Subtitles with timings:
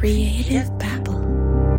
[0.00, 1.78] Creative Babble.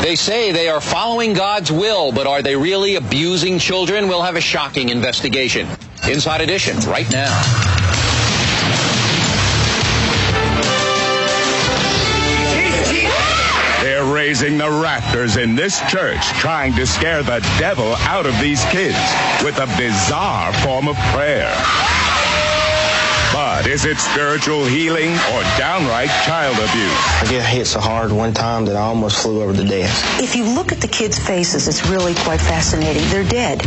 [0.00, 4.08] They say they are following God's will, but are they really abusing children?
[4.08, 5.68] We'll have a shocking investigation.
[6.08, 7.28] Inside Edition, right now.
[13.82, 18.64] They're raising the rafters in this church, trying to scare the devil out of these
[18.70, 18.96] kids
[19.44, 21.54] with a bizarre form of prayer.
[23.54, 26.98] But is it spiritual healing or downright child abuse?
[27.22, 30.04] I get hit so hard one time that I almost flew over the desk.
[30.20, 33.06] If you look at the kids' faces, it's really quite fascinating.
[33.10, 33.60] They're dead.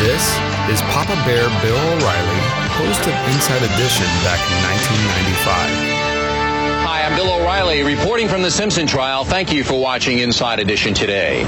[0.00, 0.24] This
[0.72, 2.40] is Papa Bear Bill O'Reilly,
[2.80, 6.00] host of Inside Edition back in 1995.
[6.80, 9.24] Hi, I'm Bill O'Reilly, reporting from the Simpson trial.
[9.24, 11.42] Thank you for watching Inside Edition today.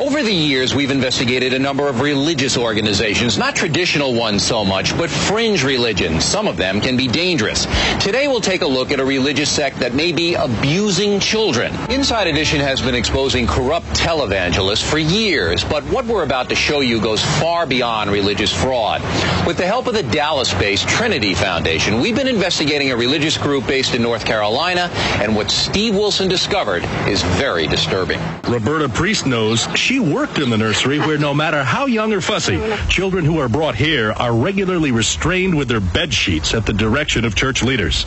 [0.00, 4.96] Over the years, we've investigated a number of religious organizations, not traditional ones so much,
[4.98, 6.24] but fringe religions.
[6.24, 7.66] Some of them can be dangerous.
[8.00, 11.72] Today, we'll take a look at a religious sect that may be abusing children.
[11.92, 16.80] Inside Edition has been exposing corrupt televangelists for years, but what we're about to show
[16.80, 19.00] you goes far beyond religious fraud.
[19.46, 23.94] With the help of the Dallas-based Trinity Foundation, we've been investigating a religious group based
[23.94, 24.90] in North Carolina
[25.22, 28.18] and what Steve Wilson discovered is very disturbing.
[28.48, 32.58] Roberta Priest knows she worked in the nursery where no matter how young or fussy,
[32.88, 37.26] children who are brought here are regularly restrained with their bed sheets at the direction
[37.26, 38.06] of church leaders.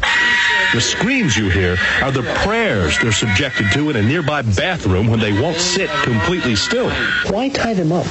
[0.73, 5.19] The screams you hear are the prayers they're subjected to in a nearby bathroom when
[5.19, 6.89] they won't sit completely still.
[7.29, 8.07] Why tie them up?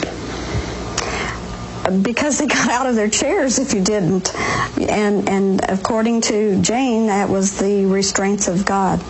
[1.91, 4.35] Because they got out of their chairs if you didn't.
[4.79, 9.01] And, and according to Jane, that was the restraints of God.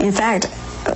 [0.00, 0.46] In fact,
[0.86, 0.94] uh,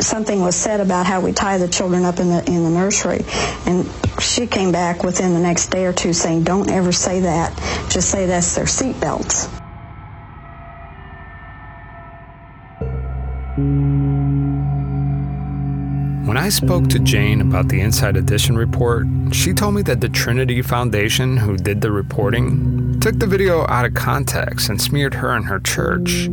[0.00, 3.24] something was said about how we tie the children up in the in the nursery,
[3.66, 3.88] and
[4.20, 7.56] she came back within the next day or two saying, "Don't ever say that.
[7.90, 9.48] Just say that's their seat belts."
[16.24, 20.08] When I spoke to Jane about the Inside Edition report, she told me that the
[20.08, 25.36] Trinity Foundation, who did the reporting, took the video out of context and smeared her
[25.36, 26.24] and her church.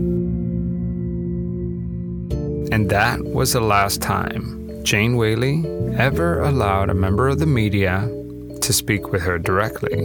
[2.72, 5.66] And that was the last time Jane Whaley
[5.98, 8.10] ever allowed a member of the media
[8.62, 9.98] to speak with her directly.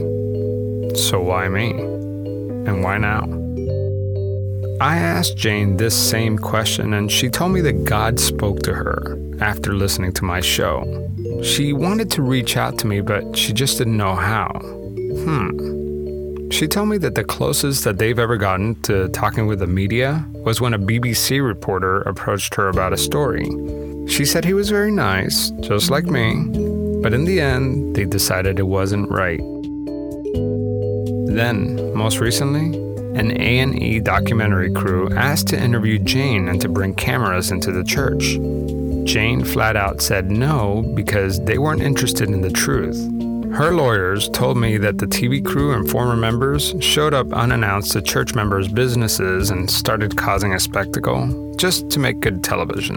[0.97, 1.71] So why me?
[1.71, 3.46] And why now?
[4.81, 9.19] I asked Jane this same question, and she told me that God spoke to her
[9.41, 10.85] after listening to my show.
[11.43, 14.51] She wanted to reach out to me, but she just didn't know how.
[15.25, 16.51] Hmm.
[16.51, 20.25] She told me that the closest that they've ever gotten to talking with the media
[20.45, 23.47] was when a BBC reporter approached her about a story.
[24.09, 26.35] She said he was very nice, just like me,
[27.03, 29.41] but in the end, they decided it wasn't right.
[31.35, 32.86] Then, most recently,
[33.17, 38.37] an A&E documentary crew asked to interview Jane and to bring cameras into the church.
[39.05, 42.97] Jane flat out said no because they weren't interested in the truth.
[43.55, 48.03] Her lawyers told me that the TV crew and former members showed up unannounced to
[48.03, 52.97] church members' businesses and started causing a spectacle just to make good television.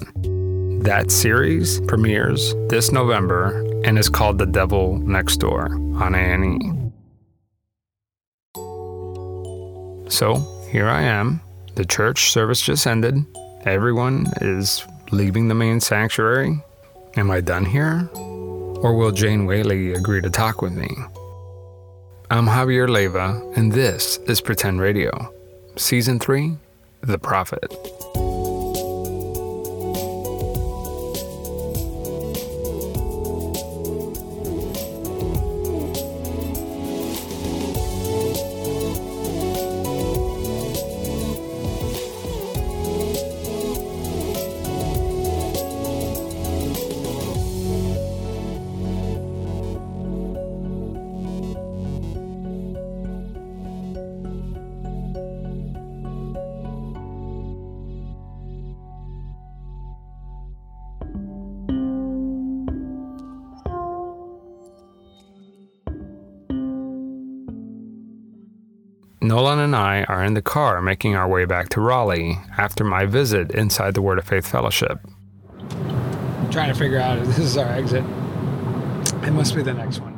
[0.83, 6.78] That series premieres this November and is called The Devil Next Door on A&E.
[10.09, 11.39] So, here I am.
[11.75, 13.23] The church service just ended.
[13.63, 16.61] Everyone is leaving the main sanctuary?
[17.15, 18.09] Am I done here?
[18.15, 20.89] Or will Jane Whaley agree to talk with me?
[22.31, 25.33] I'm Javier Leyva, and this is Pretend Radio,
[25.75, 26.57] Season 3
[27.01, 27.71] The Prophet.
[69.29, 73.05] Nolan and I are in the car making our way back to Raleigh after my
[73.05, 74.99] visit inside the Word of Faith Fellowship.
[75.69, 78.03] I'm trying to figure out if this is our exit.
[79.23, 80.15] It must be the next one.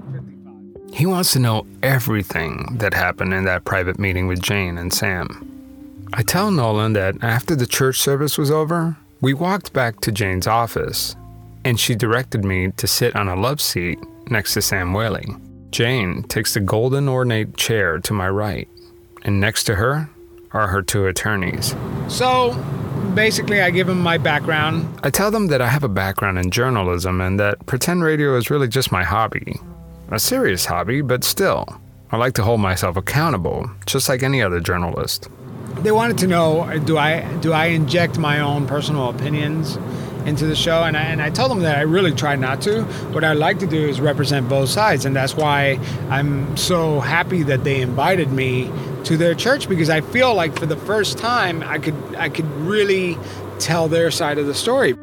[0.93, 6.07] He wants to know everything that happened in that private meeting with Jane and Sam.
[6.13, 10.47] I tell Nolan that after the church service was over, we walked back to Jane's
[10.47, 11.17] office,
[11.65, 15.35] and she directed me to sit on a love seat next to Sam Whaley.
[15.71, 18.69] Jane takes the golden ornate chair to my right,
[19.23, 20.09] and next to her
[20.51, 21.75] are her two attorneys.
[22.07, 22.53] So,
[23.15, 24.99] basically, I give them my background.
[25.03, 28.49] I tell them that I have a background in journalism and that pretend radio is
[28.49, 29.59] really just my hobby.
[30.09, 31.65] A serious hobby, but still.
[32.11, 35.29] I like to hold myself accountable, just like any other journalist.
[35.77, 39.77] They wanted to know do I do I inject my own personal opinions
[40.25, 42.83] into the show and I, and I told them that I really try not to.
[43.13, 45.79] What I like to do is represent both sides and that's why
[46.09, 48.71] I'm so happy that they invited me
[49.05, 52.49] to their church because I feel like for the first time I could I could
[52.55, 53.17] really
[53.59, 54.95] tell their side of the story.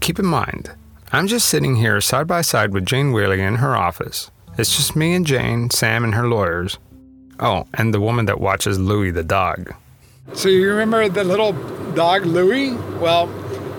[0.00, 0.74] Keep in mind,
[1.12, 4.30] I'm just sitting here side by side with Jane Whaley in her office.
[4.58, 6.78] It's just me and Jane, Sam and her lawyers.
[7.40, 9.74] Oh, and the woman that watches Louie the dog.
[10.34, 11.52] So you remember the little
[11.92, 12.72] dog Louie?
[13.00, 13.26] Well,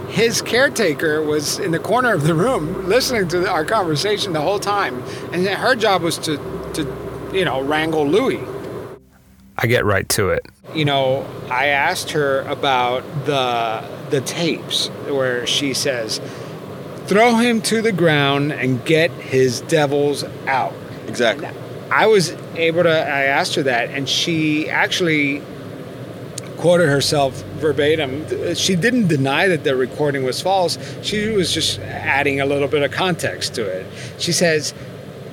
[0.10, 4.60] his caretaker was in the corner of the room listening to our conversation the whole
[4.60, 5.02] time,
[5.32, 6.38] and her job was to,
[6.74, 8.44] to you know, wrangle Louie.
[9.58, 10.46] I get right to it.
[10.76, 16.22] You know, I asked her about the the tapes where she says,
[17.08, 20.74] "Throw him to the ground and get his devils out."
[21.08, 21.50] Exactly.
[21.90, 22.90] I was able to.
[22.90, 25.42] I asked her that, and she actually
[26.64, 28.56] quoted herself verbatim.
[28.56, 30.78] She didn't deny that the recording was false.
[31.02, 33.86] She was just adding a little bit of context to it.
[34.18, 34.74] She says,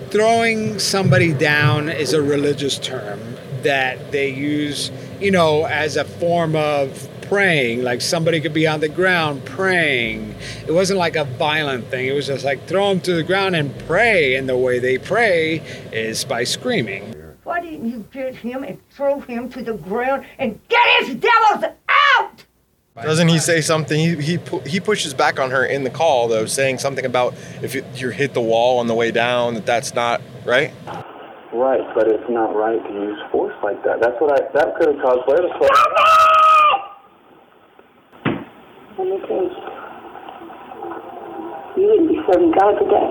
[0.08, 3.20] throwing somebody down is a religious term
[3.62, 4.90] that they use,
[5.20, 7.84] you know, as a form of praying.
[7.84, 10.34] Like somebody could be on the ground praying.
[10.66, 12.08] It wasn't like a violent thing.
[12.08, 14.34] It was just like throw them to the ground and pray.
[14.34, 15.62] And the way they pray
[15.92, 17.19] is by screaming.
[17.50, 21.64] Why didn't you get him and throw him to the ground and get his devils
[21.88, 22.44] out?
[22.94, 23.98] Doesn't he say something?
[23.98, 27.34] He he pu- he pushes back on her in the call though, saying something about
[27.60, 30.72] if you, you hit the wall on the way down that that's not right.
[31.52, 34.00] Right, but it's not right to use force like that.
[34.00, 34.42] That's what I.
[34.54, 35.68] That could have caused Blair to slow.
[38.96, 39.50] Let me you,
[41.82, 43.10] you wouldn't be serving God today.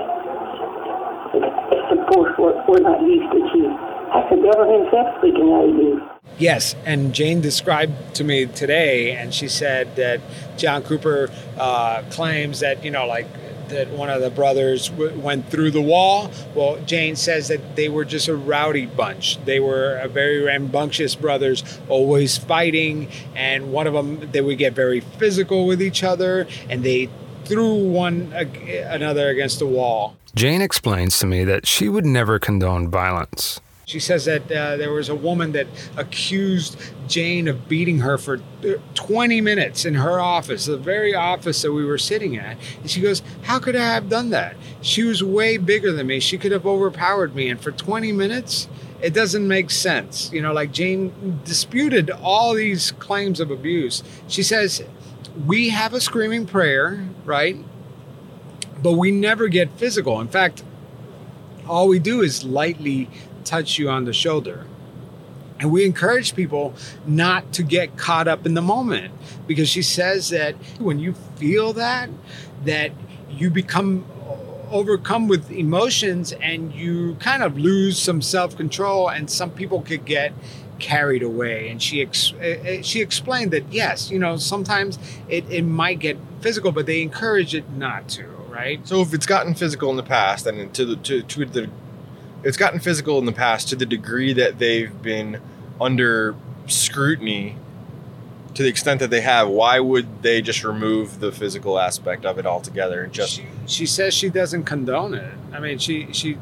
[1.76, 3.40] It's the force we're, we're not used to.
[3.60, 3.89] You.
[4.14, 6.02] That's the devil himself speaking out of you.
[6.38, 10.22] Yes, and Jane described to me today, and she said that
[10.58, 13.28] John Cooper uh, claims that you know, like
[13.70, 16.32] that one of the brothers w- went through the wall.
[16.56, 19.44] Well, Jane says that they were just a rowdy bunch.
[19.46, 24.74] They were a very rambunctious brothers, always fighting, and one of them they would get
[24.74, 27.10] very physical with each other, and they
[27.46, 30.16] threw one ag- another against the wall.
[30.36, 33.60] Jane explains to me that she would never condone violence.
[33.90, 35.66] She says that uh, there was a woman that
[35.98, 41.64] accused Jane of beating her for uh, 20 minutes in her office, the very office
[41.64, 42.58] that we were sitting at.
[42.82, 44.56] And she goes, How could I have done that?
[44.82, 46.20] She was way bigger than me.
[46.20, 47.50] She could have overpowered me.
[47.50, 48.70] And for 20 minutes,
[49.02, 50.32] it doesn't make sense.
[50.32, 54.04] You know, like Jane disputed all these claims of abuse.
[54.28, 54.84] She says,
[55.48, 57.58] We have a screaming prayer, right?
[58.84, 60.22] But we never get physical.
[60.22, 60.62] In fact,
[61.68, 63.10] all we do is lightly
[63.50, 64.66] touch you on the shoulder.
[65.60, 66.74] And we encourage people
[67.06, 69.14] not to get caught up in the moment
[69.48, 72.10] because she says that when you feel that,
[72.64, 72.92] that
[73.30, 74.06] you become
[74.72, 80.32] overcome with emotions and you kind of lose some self-control and some people could get
[80.78, 85.64] carried away and she ex- uh, she explained that yes you know sometimes it, it
[85.64, 89.90] might get physical but they encourage it not to right So if it's gotten physical
[89.90, 91.70] in the past, and to the to, to the,
[92.44, 95.42] it's gotten physical in the past to the degree that they've been
[95.80, 96.36] under
[96.68, 97.56] scrutiny,
[98.54, 99.48] to the extent that they have.
[99.48, 103.34] Why would they just remove the physical aspect of it altogether and just?
[103.34, 106.38] she, she says she doesn't condone it i mean she she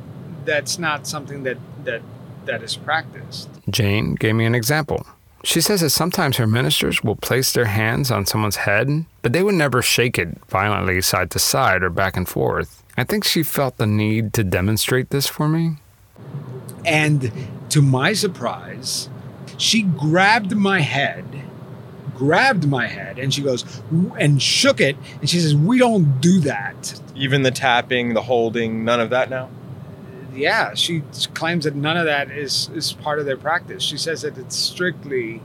[0.46, 2.02] that's not something that that
[2.46, 5.06] that is practiced Jane gave me an example.
[5.44, 9.44] She says that sometimes her ministers will place their hands on someone's head, but they
[9.44, 12.84] would never shake it violently side to side or back and forth.
[12.98, 15.78] I think she felt the need to demonstrate this for me.
[16.86, 17.32] And
[17.70, 19.10] to my surprise,
[19.58, 21.26] she grabbed my head,
[22.16, 23.82] grabbed my head, and she goes
[24.18, 24.96] and shook it.
[25.20, 27.00] And she says, We don't do that.
[27.16, 29.50] Even the tapping, the holding, none of that now.
[30.34, 31.02] Yeah, she
[31.34, 33.82] claims that none of that is, is part of their practice.
[33.82, 35.42] She says that it's strictly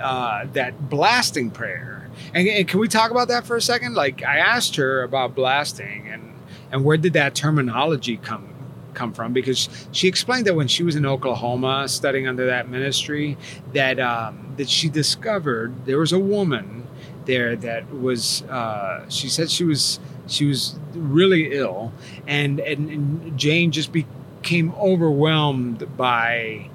[0.00, 2.08] uh, that blasting prayer.
[2.32, 3.94] And, and can we talk about that for a second?
[3.94, 6.32] Like, I asked her about blasting and,
[6.72, 8.53] and where did that terminology come
[8.94, 13.36] come from because she explained that when she was in Oklahoma studying under that ministry
[13.72, 16.86] that um, that she discovered there was a woman
[17.26, 21.92] there that was uh, she said she was She was really ill,
[22.26, 26.70] and and, and Jane just became overwhelmed by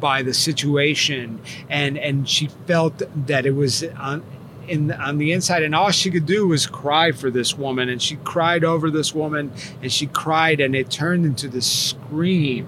[0.00, 1.38] by the situation,
[1.70, 4.22] and and she felt that it was on
[4.68, 8.00] in on the inside, and all she could do was cry for this woman, and
[8.00, 9.52] she cried over this woman,
[9.82, 12.66] and she cried, and it turned into this scream,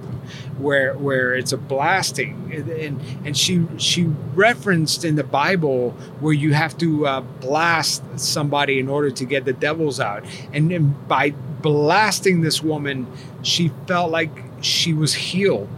[0.58, 6.54] where where it's a blasting, and and she she referenced in the Bible where you
[6.54, 11.30] have to uh, blast somebody in order to get the devils out, and, and by
[11.30, 13.06] blasting this woman,
[13.42, 14.30] she felt like
[14.62, 15.68] she was healed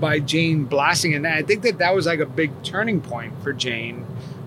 [0.00, 3.52] by Jane blasting, and I think that that was like a big turning point for
[3.52, 4.06] Jane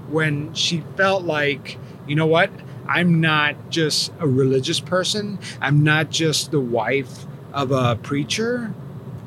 [0.10, 2.50] when she felt like, you know what,
[2.88, 8.74] I'm not just a religious person, I'm not just the wife of a preacher,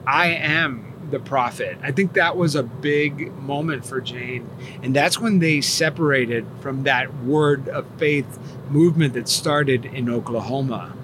[0.06, 1.76] I am the prophet.
[1.82, 4.48] I think that was a big moment for Jane.
[4.82, 8.38] And that's when they separated from that word of faith
[8.70, 10.94] movement that started in Oklahoma.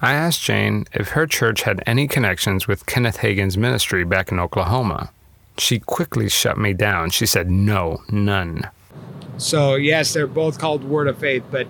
[0.00, 4.38] I asked Jane if her church had any connections with Kenneth Hagin's ministry back in
[4.38, 5.10] Oklahoma.
[5.56, 7.10] She quickly shut me down.
[7.10, 8.68] She said, no, none.
[9.36, 11.66] So, yes, they're both called Word of Faith, but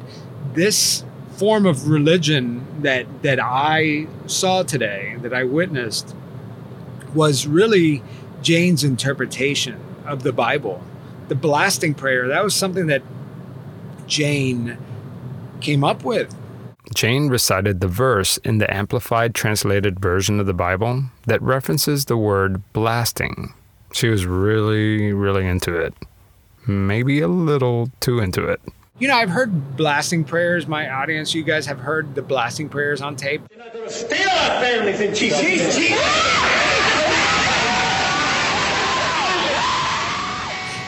[0.53, 1.05] this
[1.37, 6.15] form of religion that, that I saw today, that I witnessed,
[7.15, 8.03] was really
[8.43, 10.83] Jane's interpretation of the Bible.
[11.29, 13.03] The blasting prayer, that was something that
[14.07, 14.77] Jane
[15.61, 16.35] came up with.
[16.95, 22.17] Jane recited the verse in the Amplified Translated Version of the Bible that references the
[22.17, 23.55] word blasting.
[23.93, 25.95] She was really, really into it
[26.67, 28.61] maybe a little too into it.
[28.99, 30.69] You know, I've heard blasting prayers.
[30.69, 33.43] My audience, you guys have heard the blasting prayers on tape.
[33.89, 35.77] Steal our families in Jesus.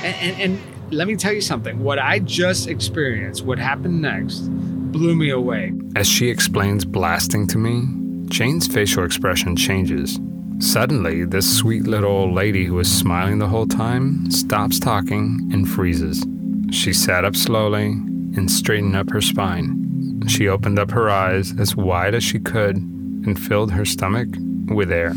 [0.04, 1.83] And, and, and let me tell you something.
[1.83, 4.49] What I just experienced, what happened next,
[4.92, 5.73] blew me away.
[5.97, 7.83] As she explains blasting to me,
[8.28, 10.21] Jane's facial expression changes.
[10.58, 15.68] Suddenly, this sweet little old lady who was smiling the whole time stops talking and
[15.68, 16.25] freezes.
[16.70, 17.92] She sat up slowly
[18.36, 20.22] and straightened up her spine.
[20.26, 24.28] She opened up her eyes as wide as she could and filled her stomach
[24.68, 25.12] with air.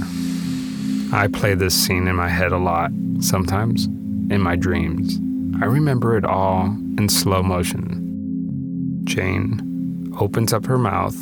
[1.11, 5.19] I play this scene in my head a lot, sometimes in my dreams.
[5.61, 6.65] I remember it all
[6.97, 9.01] in slow motion.
[9.05, 11.15] Jane opens up her mouth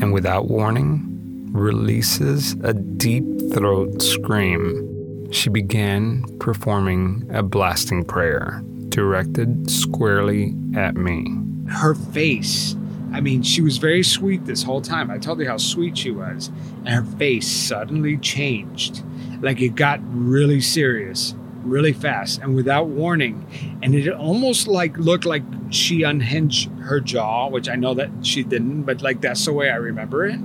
[0.00, 1.04] and, without warning,
[1.50, 5.32] releases a deep throat scream.
[5.32, 11.26] She began performing a blasting prayer directed squarely at me.
[11.68, 12.76] Her face,
[13.12, 15.10] I mean, she was very sweet this whole time.
[15.10, 16.50] I told you how sweet she was.
[16.84, 19.02] And her face suddenly changed.
[19.42, 23.46] Like it got really serious, really fast, and without warning.
[23.82, 28.42] And it almost like looked like she unhinged her jaw, which I know that she
[28.42, 30.40] didn't, but like that's the way I remember it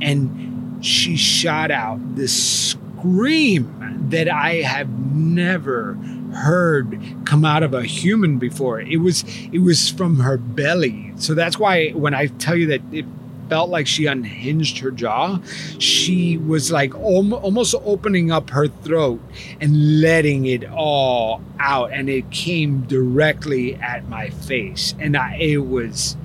[0.00, 3.72] and she shot out this scream
[4.10, 5.94] that I have never
[6.34, 8.80] heard come out of a human before.
[8.80, 11.12] It was it was from her belly.
[11.16, 13.06] So that's why when I tell you that it
[13.48, 15.38] felt like she unhinged her jaw,
[15.78, 19.20] she was like almost opening up her throat
[19.60, 24.94] and letting it all out and it came directly at my face.
[24.98, 26.16] And I, it was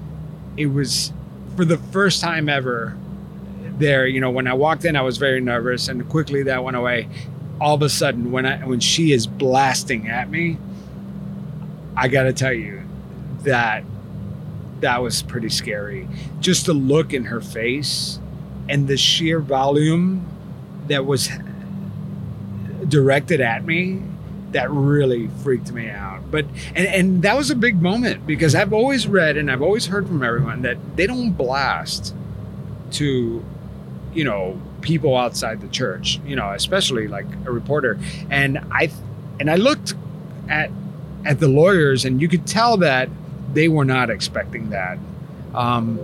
[0.57, 1.13] it was
[1.55, 2.97] for the first time ever
[3.81, 6.77] there, you know, when I walked in, I was very nervous, and quickly that went
[6.77, 7.07] away.
[7.59, 10.57] All of a sudden, when I when she is blasting at me,
[11.95, 12.81] I got to tell you
[13.43, 13.83] that
[14.79, 16.07] that was pretty scary.
[16.39, 18.19] Just the look in her face
[18.67, 20.25] and the sheer volume
[20.87, 21.29] that was
[22.87, 24.01] directed at me
[24.51, 26.29] that really freaked me out.
[26.29, 26.45] But
[26.75, 30.07] and and that was a big moment because I've always read and I've always heard
[30.07, 32.13] from everyone that they don't blast
[32.91, 33.45] to
[34.13, 37.99] you know people outside the church you know especially like a reporter.
[38.29, 38.91] And i
[39.39, 39.93] and i looked
[40.49, 40.69] at
[41.25, 43.09] at the lawyers and you could tell that
[43.53, 44.97] they were not expecting that.
[45.53, 45.99] Um,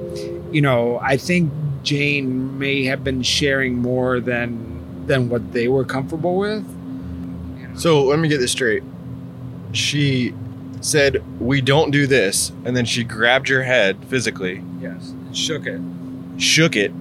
[0.52, 1.52] you know i think
[1.84, 6.66] jane may have been sharing more than than what they were comfortable with.
[7.80, 8.84] So let me get this straight.
[9.72, 10.34] She
[10.82, 14.64] said we don't do this and then she grabbed your head physically.
[14.82, 15.82] Yes shook it.
[16.38, 16.92] Shook it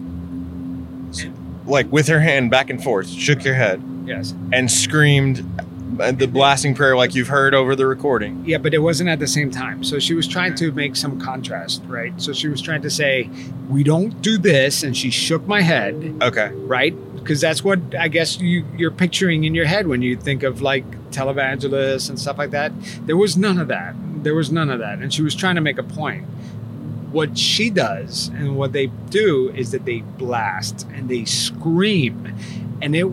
[1.66, 3.82] like with her hand back and forth, shook your head.
[4.04, 4.34] Yes.
[4.52, 5.44] And screamed
[6.00, 8.42] uh, the blasting prayer like you've heard over the recording.
[8.44, 9.82] Yeah, but it wasn't at the same time.
[9.82, 12.12] So she was trying to make some contrast, right?
[12.20, 13.30] So she was trying to say,
[13.68, 16.18] "We don't do this," and she shook my head.
[16.22, 16.50] Okay.
[16.54, 16.94] Right?
[17.16, 20.60] Because that's what I guess you you're picturing in your head when you think of
[20.60, 22.72] like televangelists and stuff like that.
[23.06, 23.94] There was none of that.
[24.22, 26.26] There was none of that, and she was trying to make a point
[27.16, 32.32] what she does and what they do is that they blast and they scream,
[32.82, 33.06] and it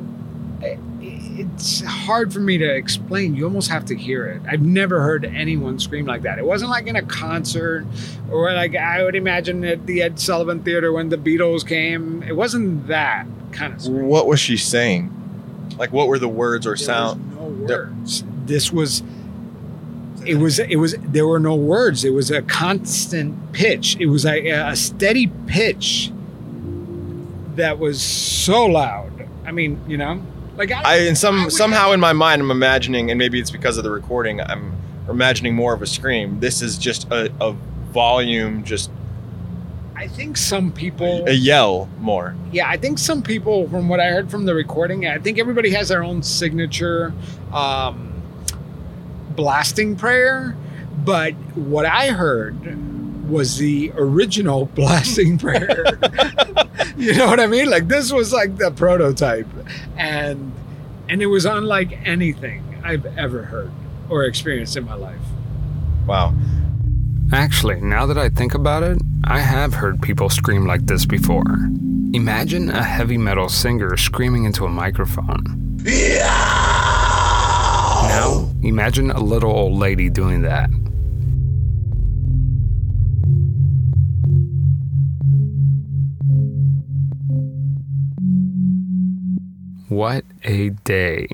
[1.36, 3.36] it's hard for me to explain.
[3.36, 4.41] You almost have to hear it.
[4.48, 6.38] I've never heard anyone scream like that.
[6.38, 7.86] It wasn't like in a concert
[8.31, 12.22] or like I would imagine at the Ed Sullivan Theater when the Beatles came.
[12.24, 14.05] It wasn't that kind of scream.
[14.05, 15.10] What was she saying?
[15.77, 17.36] Like, what were the words or There sound?
[17.36, 18.24] no words.
[18.45, 19.01] This was.
[20.25, 20.60] It was.
[20.60, 20.96] It was.
[21.00, 22.03] There were no words.
[22.03, 23.98] It was a constant pitch.
[24.00, 26.12] It was a, a steady pitch.
[27.56, 29.27] That was so loud.
[29.46, 30.22] I mean, you know,
[30.56, 33.77] like I, I and some somehow in my mind I'm imagining, and maybe it's because
[33.77, 34.75] of the recording, I'm
[35.10, 36.39] imagining more of a scream.
[36.39, 37.53] This is just a, a
[37.92, 38.89] volume, just
[39.96, 41.27] I think some people.
[41.27, 42.36] a yell more.
[42.51, 45.72] Yeah, I think some people, from what I heard from the recording, I think everybody
[45.72, 47.13] has their own signature
[47.51, 48.12] um,
[49.36, 50.56] blasting prayer.
[51.04, 55.86] But what I heard was the original blasting prayer.
[56.98, 57.70] you know what I mean?
[57.70, 59.48] Like this was like the prototype,
[59.98, 60.52] and
[61.10, 63.72] and it was unlike anything I've ever heard
[64.10, 65.20] or experienced in my life.
[66.06, 66.34] Wow.
[67.32, 71.46] Actually, now that I think about it, I have heard people scream like this before.
[72.13, 75.80] Imagine a heavy metal singer screaming into a microphone.
[78.13, 80.70] Now, imagine a little old lady doing that.
[89.89, 91.27] What a day.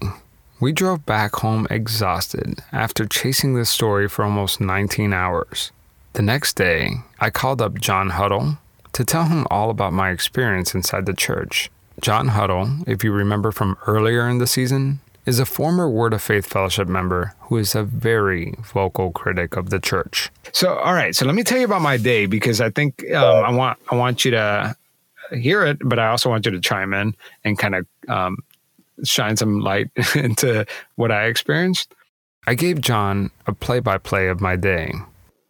[0.61, 5.73] We drove back home exhausted after chasing this story for almost 19 hours.
[6.13, 8.57] The next day, I called up John Huddle
[8.93, 11.69] to tell him all about my experience inside the church.
[11.99, 16.23] John Huddle, if you remember from earlier in the season, is a former Word of
[16.23, 20.31] Faith Fellowship member who is a very vocal critic of the church.
[20.53, 21.15] So, all right.
[21.15, 23.95] So let me tell you about my day because I think um, I want I
[23.95, 24.75] want you to
[25.31, 28.37] hear it, but I also want you to chime in and kind of um,
[29.03, 30.65] shine some light into
[30.95, 31.93] what I experienced.
[32.47, 34.91] I gave John a play-by-play of my day.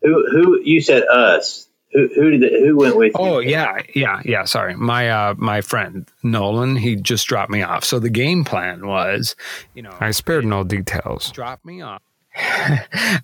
[0.02, 1.69] Who who you said us?
[1.92, 3.20] Who who did who went with you?
[3.20, 4.44] Oh yeah, yeah, yeah.
[4.44, 6.76] Sorry, my uh, my friend Nolan.
[6.76, 7.84] He just dropped me off.
[7.84, 9.36] So the game plan was,
[9.74, 11.32] you know, I spared no details.
[11.32, 12.02] drop me off.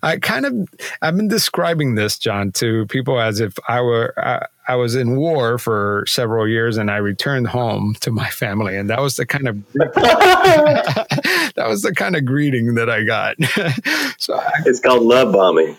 [0.02, 0.68] I kind of
[1.00, 5.16] I've been describing this, John, to people as if I were I, I was in
[5.16, 9.24] war for several years and I returned home to my family, and that was the
[9.24, 13.36] kind of that was the kind of greeting that I got.
[14.18, 15.76] so I, It's called love bombing.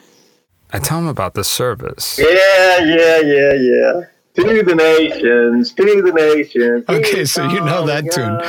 [0.74, 2.20] I tell him about the service.
[2.20, 4.02] Yeah, yeah, yeah, yeah.
[4.36, 6.86] To the nations, to the nations.
[6.88, 8.40] Okay, so you know Oh, that tune.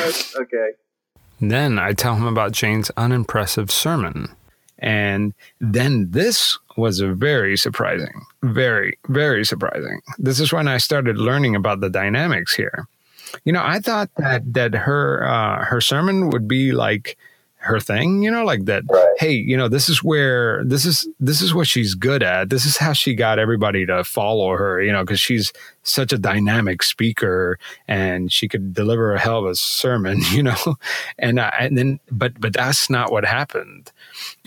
[0.43, 0.71] Okay.
[1.41, 4.29] Then I tell him about Jane's unimpressive sermon.
[4.81, 10.01] And then this was very surprising, very, very surprising.
[10.19, 12.87] This is when I started learning about the dynamics here.
[13.45, 17.19] You know, I thought that that her uh, her sermon would be like
[17.69, 18.83] her thing, you know, like that.
[19.19, 22.51] Hey, you know, this is where this is this is what she's good at.
[22.51, 25.53] This is how she got everybody to follow her, you know, because she's
[25.83, 30.77] such a dynamic speaker and she could deliver a hell of a sermon, you know.
[31.19, 33.93] And and then, but but that's not what happened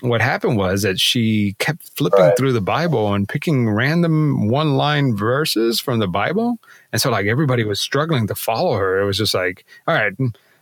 [0.01, 5.15] what happened was that she kept flipping through the Bible and picking random one line
[5.15, 6.59] verses from the Bible.
[6.91, 8.99] And so, like, everybody was struggling to follow her.
[8.99, 10.13] It was just like, all right,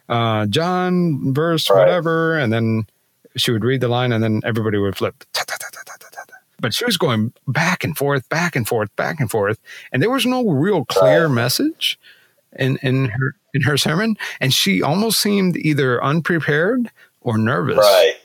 [0.10, 2.38] uh, John, verse, whatever.
[2.38, 2.88] And then
[3.38, 5.24] she would read the line and then everybody would flip.
[6.62, 9.62] But she was going back and forth, back and forth, back and forth.
[9.93, 11.98] And there was no real clear message
[12.58, 14.17] in, in her in her sermon.
[14.41, 16.91] And she almost seemed either unprepared
[17.22, 17.78] or nervous.
[17.78, 18.15] Right.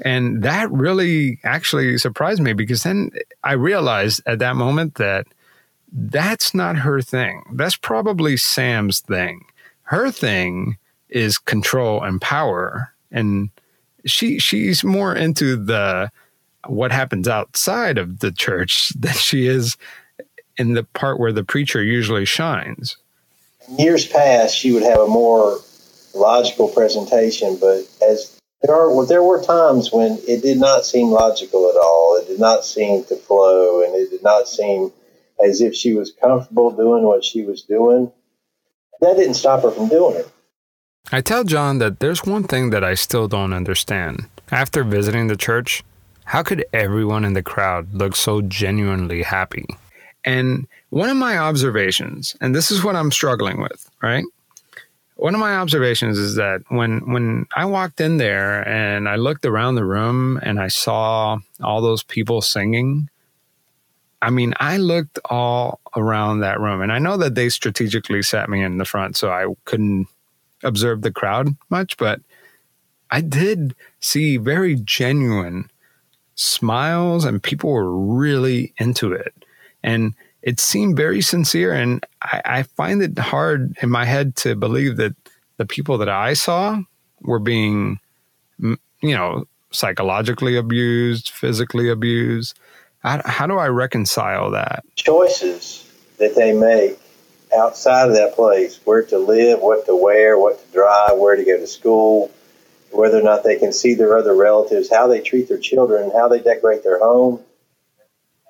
[0.00, 3.10] And that really actually surprised me because then
[3.42, 5.26] I realized at that moment that
[5.92, 7.42] that's not her thing.
[7.54, 9.46] That's probably Sam's thing.
[9.84, 12.92] Her thing is control and power.
[13.10, 13.50] And
[14.04, 16.10] she she's more into the
[16.66, 19.76] what happens outside of the church than she is
[20.56, 22.96] in the part where the preacher usually shines.
[23.68, 25.58] In years past, she would have a more
[26.14, 31.08] logical presentation, but as there are, well, there were times when it did not seem
[31.08, 32.16] logical at all.
[32.16, 34.92] It did not seem to flow, and it did not seem
[35.44, 38.10] as if she was comfortable doing what she was doing.
[39.00, 40.28] That didn't stop her from doing it.
[41.12, 44.26] I tell John that there's one thing that I still don't understand.
[44.50, 45.84] After visiting the church,
[46.24, 49.66] how could everyone in the crowd look so genuinely happy?
[50.24, 54.24] And one of my observations, and this is what I'm struggling with, right?
[55.14, 59.46] One of my observations is that when when I walked in there and I looked
[59.46, 63.08] around the room and I saw all those people singing,
[64.20, 68.50] I mean, I looked all around that room, and I know that they strategically sat
[68.50, 70.08] me in the front so I couldn't
[70.66, 72.20] observe the crowd much, but
[73.10, 75.70] I did see very genuine
[76.34, 79.32] smiles, and people were really into it.
[79.82, 81.72] And it seemed very sincere.
[81.72, 85.14] And I, I find it hard in my head to believe that
[85.56, 86.80] the people that I saw
[87.22, 87.98] were being,
[88.58, 92.58] you know, psychologically abused, physically abused.
[93.00, 94.84] How, how do I reconcile that?
[94.96, 96.98] Choices that they make
[97.56, 101.44] outside of that place where to live, what to wear, what to drive, where to
[101.44, 102.30] go to school,
[102.90, 106.28] whether or not they can see their other relatives, how they treat their children, how
[106.28, 107.40] they decorate their home.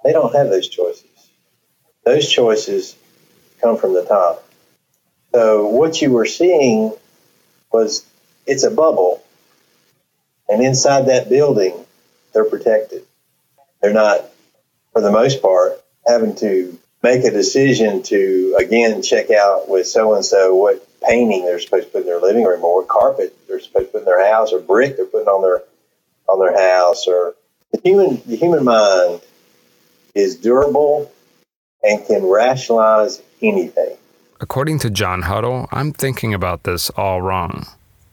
[0.04, 1.04] They don't have those choices.
[2.04, 2.96] Those choices
[3.60, 4.44] come from the top.
[5.32, 6.92] So what you were seeing
[7.72, 8.06] was
[8.46, 9.22] it's a bubble.
[10.48, 11.74] And inside that building,
[12.32, 13.04] they're protected.
[13.82, 14.24] They're not,
[14.92, 20.14] for the most part, having to make a decision to, again, check out with so
[20.14, 23.36] and so what painting they're supposed to put in their living room or what carpet
[23.46, 25.62] they're supposed to put in their house or brick they're putting on their
[26.28, 27.36] on their house or
[27.72, 29.20] the human the human mind
[30.16, 31.12] is durable
[31.84, 33.96] and can rationalize anything.
[34.40, 37.66] According to John Huddle, I'm thinking about this all wrong.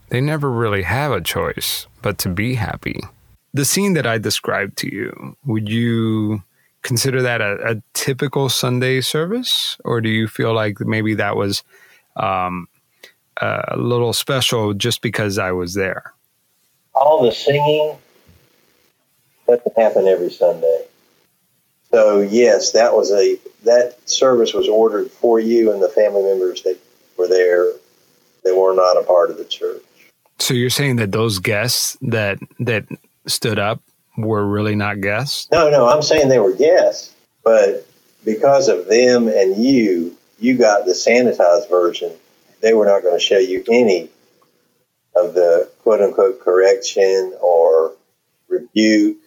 [0.09, 2.99] They never really have a choice but to be happy.
[3.53, 6.43] The scene that I described to you, would you
[6.83, 9.77] consider that a, a typical Sunday service?
[9.83, 11.63] Or do you feel like maybe that was
[12.15, 12.67] um,
[13.41, 16.13] a little special just because I was there?
[16.93, 17.97] All the singing
[19.47, 20.85] doesn't happen every Sunday.
[21.91, 26.63] So yes, that was a that service was ordered for you and the family members
[26.63, 26.77] that
[27.17, 27.71] were there
[28.43, 29.81] They were not a part of the church.
[30.39, 32.85] So you're saying that those guests that that
[33.27, 33.81] stood up
[34.17, 35.47] were really not guests?
[35.51, 37.85] No, no, I'm saying they were guests, but
[38.23, 42.11] because of them and you, you got the sanitized version.
[42.61, 44.09] They were not going to show you any
[45.15, 47.93] of the quote unquote correction or
[48.47, 49.17] rebuke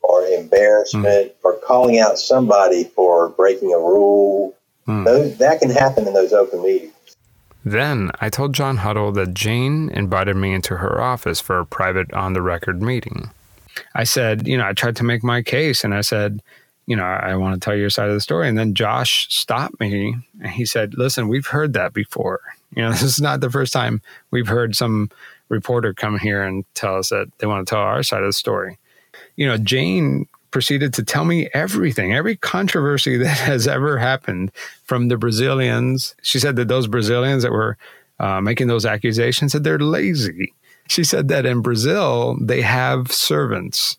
[0.00, 1.34] or embarrassment mm.
[1.42, 4.54] or calling out somebody for breaking a rule.
[4.86, 5.04] Mm.
[5.04, 6.92] Those, that can happen in those open meetings.
[7.64, 12.12] Then I told John Huddle that Jane invited me into her office for a private
[12.12, 13.30] on the record meeting.
[13.94, 16.42] I said, you know, I tried to make my case and I said,
[16.86, 18.48] you know, I want to tell your side of the story.
[18.48, 22.40] And then Josh stopped me and he said, listen, we've heard that before.
[22.74, 25.10] You know, this is not the first time we've heard some
[25.48, 28.32] reporter come here and tell us that they want to tell our side of the
[28.32, 28.78] story
[29.36, 34.52] you know, Jane proceeded to tell me everything, every controversy that has ever happened
[34.84, 36.14] from the Brazilians.
[36.22, 37.76] She said that those Brazilians that were
[38.20, 40.52] uh, making those accusations that they're lazy.
[40.88, 43.96] She said that in Brazil they have servants,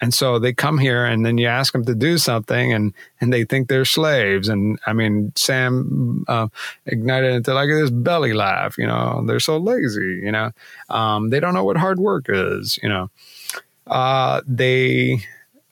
[0.00, 3.32] and so they come here, and then you ask them to do something, and and
[3.32, 4.48] they think they're slaves.
[4.48, 6.48] And I mean, Sam uh,
[6.86, 8.76] ignited into like this belly laugh.
[8.78, 10.20] You know, they're so lazy.
[10.22, 10.50] You know,
[10.90, 12.78] um, they don't know what hard work is.
[12.82, 13.10] You know
[13.86, 15.24] uh, they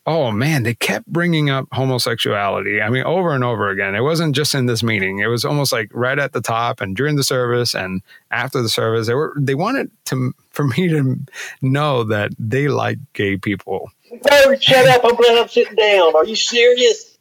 [0.06, 2.80] oh man, they kept bringing up homosexuality.
[2.80, 3.94] I mean, over and over again.
[3.94, 5.18] It wasn't just in this meeting.
[5.20, 8.68] It was almost like right at the top and during the service and after the
[8.68, 9.06] service.
[9.06, 11.18] They were they wanted to for me to
[11.60, 13.90] know that they like gay people.
[14.10, 15.02] No, shut up!
[15.04, 16.14] I'm glad I'm sitting down.
[16.14, 17.12] Are you serious?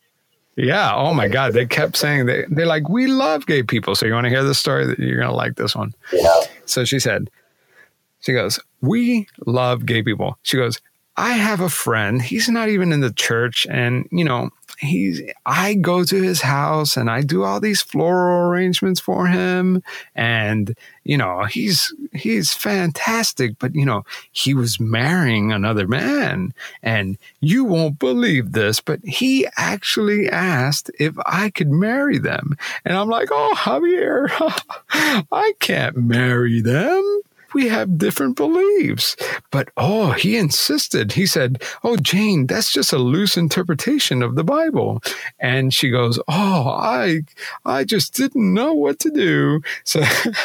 [0.57, 0.93] Yeah.
[0.93, 1.53] Oh my God.
[1.53, 3.95] They kept saying they they're like we love gay people.
[3.95, 4.93] So you want to hear this story?
[4.99, 5.93] You're gonna like this one.
[6.11, 6.41] Yeah.
[6.65, 7.29] So she said,
[8.19, 10.37] she goes, We love gay people.
[10.43, 10.79] She goes,
[11.17, 12.21] I have a friend.
[12.21, 13.67] He's not even in the church.
[13.69, 18.49] And, you know, he's, I go to his house and I do all these floral
[18.49, 19.83] arrangements for him.
[20.15, 23.59] And, you know, he's, he's fantastic.
[23.59, 26.53] But, you know, he was marrying another man.
[26.81, 32.57] And you won't believe this, but he actually asked if I could marry them.
[32.85, 34.29] And I'm like, Oh, Javier,
[35.31, 37.21] I can't marry them
[37.53, 39.15] we have different beliefs.
[39.51, 41.13] But oh, he insisted.
[41.13, 45.01] He said, Oh, Jane, that's just a loose interpretation of the Bible.
[45.39, 47.21] And she goes, Oh, I,
[47.65, 49.61] I just didn't know what to do.
[49.83, 50.01] So,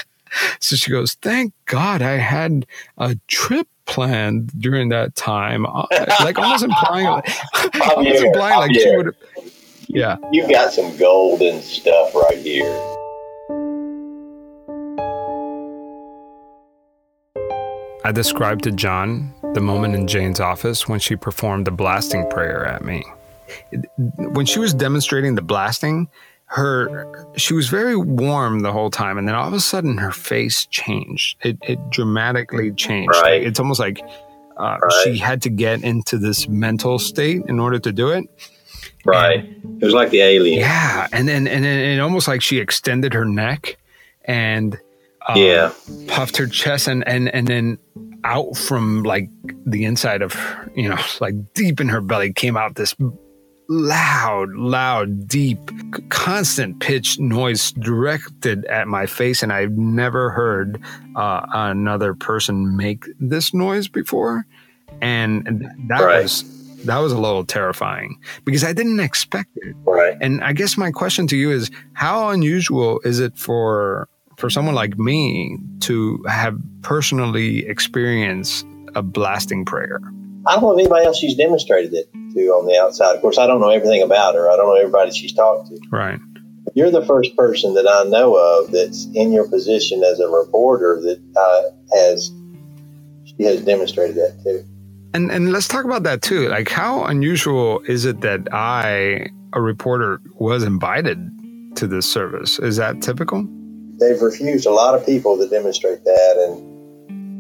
[0.61, 2.67] so she goes, Thank God I had
[2.99, 5.65] a trip planned during that time.
[5.65, 5.87] Uh,
[6.21, 7.07] like almost implying,
[7.97, 9.15] almost implying like she would
[9.89, 10.17] yeah.
[10.33, 12.96] You got some golden stuff right here.
[18.07, 22.65] I described to John the moment in Jane's office when she performed the blasting prayer
[22.65, 23.05] at me.
[23.97, 26.09] When she was demonstrating the blasting,
[26.45, 30.13] her she was very warm the whole time, and then all of a sudden her
[30.13, 31.37] face changed.
[31.43, 33.11] It, it dramatically changed.
[33.11, 33.43] Right.
[33.43, 34.01] It's almost like
[34.57, 34.93] uh, right.
[35.03, 38.25] she had to get into this mental state in order to do it.
[39.05, 39.41] Right.
[39.41, 40.61] And, it was like the alien.
[40.61, 43.79] Yeah, and then and then it almost like she extended her neck
[44.27, 44.79] and
[45.35, 45.73] yeah,
[46.07, 47.79] puffed her chest and and and then
[48.25, 49.29] out from like
[49.67, 50.37] the inside of
[50.75, 52.95] you know like deep in her belly came out this
[53.69, 55.59] loud, loud, deep,
[56.09, 60.81] constant pitch noise directed at my face, and I've never heard
[61.15, 64.47] uh, another person make this noise before,
[65.01, 66.23] and that right.
[66.23, 66.45] was
[66.85, 69.75] that was a little terrifying because I didn't expect it.
[69.85, 70.17] Right.
[70.21, 74.75] And I guess my question to you is, how unusual is it for for someone
[74.75, 80.01] like me to have personally experienced a blasting prayer?
[80.47, 83.17] I don't know if anybody else she's demonstrated it to on the outside.
[83.17, 84.51] Of course, I don't know everything about her.
[84.51, 85.81] I don't know everybody she's talked to.
[85.91, 86.21] Right.
[86.75, 91.01] You're the first person that I know of that's in your position as a reporter
[91.01, 92.31] that uh, has
[93.25, 94.65] she has demonstrated that too.
[95.15, 96.49] And and let's talk about that too.
[96.49, 101.19] Like, how unusual is it that I, a reporter, was invited
[101.77, 102.59] to this service?
[102.59, 103.49] Is that typical?
[103.99, 106.77] They've refused a lot of people to demonstrate that, and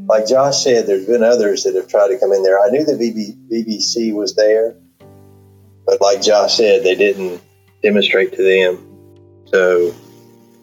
[0.08, 2.60] like Josh said, there's been others that have tried to come in there.
[2.62, 4.76] I knew the BBC was there,
[5.84, 7.42] but like Josh said, they didn't
[7.82, 9.46] demonstrate to them.
[9.46, 9.94] So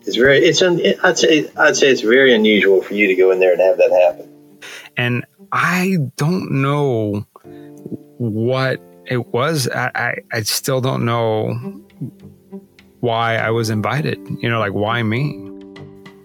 [0.06, 3.32] it's very, it's, un, I'd say, I'd say it's very unusual for you to go
[3.32, 4.60] in there and have that happen.
[4.95, 7.25] And I don't know
[8.17, 9.67] what it was.
[9.69, 11.53] I, I, I still don't know
[12.99, 14.19] why I was invited.
[14.41, 15.52] You know, like why me?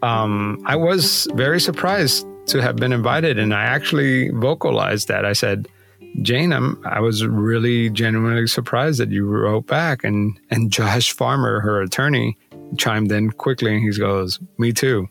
[0.03, 3.39] Um, I was very surprised to have been invited.
[3.39, 5.25] And I actually vocalized that.
[5.25, 5.69] I said,
[6.23, 10.05] Jane, I'm, I was really genuinely surprised that you wrote back.
[10.05, 12.37] And, and Josh Farmer, her attorney,
[12.77, 15.09] chimed in quickly and he goes, Me too.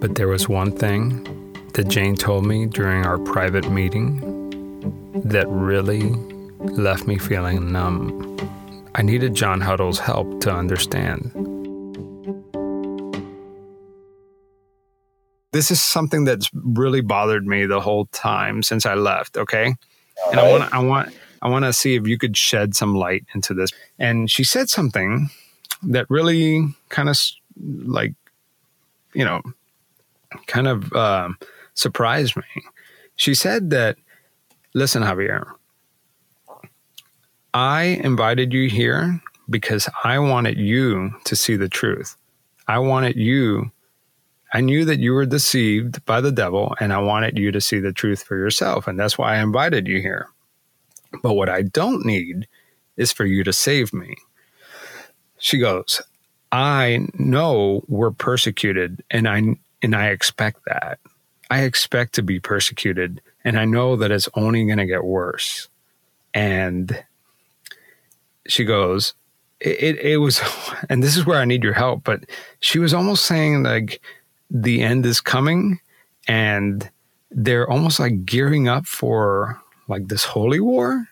[0.00, 1.24] but there was one thing
[1.74, 4.20] that Jane told me during our private meeting
[5.24, 6.12] that really
[6.72, 8.36] left me feeling numb.
[8.94, 11.30] I needed John Huddle's help to understand.
[15.52, 19.74] This is something that's really bothered me the whole time since I left, okay?
[20.30, 23.24] And I want I want I want to see if you could shed some light
[23.34, 23.70] into this.
[23.98, 25.30] And she said something
[25.82, 27.16] that really kind of
[27.56, 28.14] like
[29.14, 29.40] you know,
[30.46, 31.30] kind of uh,
[31.74, 32.42] surprised me.
[33.16, 33.96] She said that,
[34.74, 35.52] listen, Javier,
[37.54, 42.16] I invited you here because I wanted you to see the truth.
[42.66, 43.70] I wanted you,
[44.52, 47.78] I knew that you were deceived by the devil, and I wanted you to see
[47.78, 48.88] the truth for yourself.
[48.88, 50.28] And that's why I invited you here.
[51.22, 52.48] But what I don't need
[52.96, 54.16] is for you to save me.
[55.38, 56.02] She goes,
[56.50, 59.42] I know we're persecuted, and I
[59.82, 60.98] and I expect that.
[61.50, 65.68] I expect to be persecuted, and I know that it's only going to get worse.
[66.32, 67.04] And
[68.46, 69.14] she goes,
[69.60, 70.40] it, it, it was,
[70.88, 72.24] and this is where I need your help, but
[72.60, 74.00] she was almost saying like
[74.50, 75.80] the end is coming
[76.28, 76.88] and
[77.30, 81.08] they're almost like gearing up for like this holy war.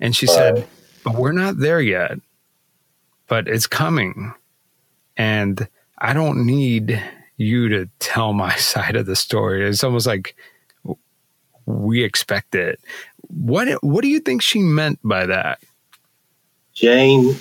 [0.00, 0.66] And she said,
[1.04, 2.18] but we're not there yet,
[3.28, 4.34] but it's coming.
[5.16, 5.66] And
[5.98, 7.02] I don't need
[7.36, 9.66] you to tell my side of the story.
[9.66, 10.36] It's almost like
[11.64, 12.80] we expect it.
[13.28, 15.60] What what do you think she meant by that?
[16.76, 17.34] Jane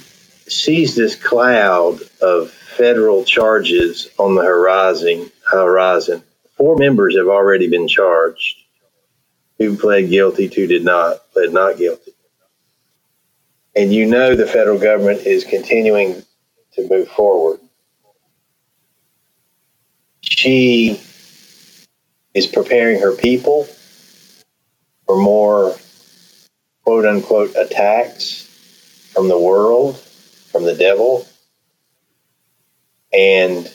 [0.47, 5.29] sees this cloud of federal charges on the horizon.
[5.43, 6.23] Horizon.
[6.57, 8.55] Four members have already been charged.
[9.59, 12.13] Two pled guilty, two did not, pled not guilty.
[13.75, 16.23] And you know the federal government is continuing
[16.73, 17.59] to move forward.
[20.21, 21.01] She
[22.33, 23.67] is preparing her people
[25.05, 25.75] for more
[26.83, 28.44] quote unquote attacks
[29.15, 31.25] from the world, from the devil,
[33.13, 33.73] and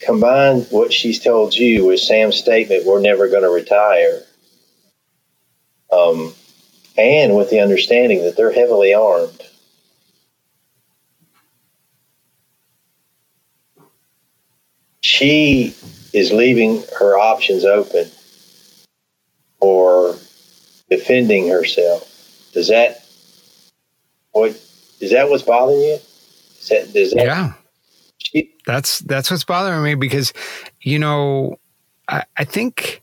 [0.00, 4.22] combine what she's told you with Sam's statement, we're never going to retire,
[5.92, 6.34] um,
[6.98, 9.40] and with the understanding that they're heavily armed.
[15.00, 15.76] She
[16.12, 18.10] is leaving her options open
[19.60, 20.16] for
[20.90, 22.08] defending herself.
[22.52, 23.04] Does that
[24.32, 24.60] what
[25.02, 25.94] is that what's bothering you?
[25.94, 27.54] Is that, is that,
[28.34, 28.44] yeah.
[28.64, 30.32] that's that's what's bothering me because,
[30.80, 31.58] you know,
[32.08, 33.02] I, I think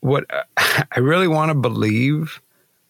[0.00, 0.24] what
[0.56, 2.40] I really want to believe